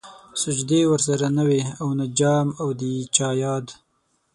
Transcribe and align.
سجدې 0.41 0.81
ورسره 0.91 1.27
نه 1.37 1.43
وې 1.47 1.61
او 1.81 1.87
نه 1.99 2.05
جام 2.19 2.47
او 2.61 2.67
د 2.79 2.81
چا 3.15 3.27
ياد 3.43 3.65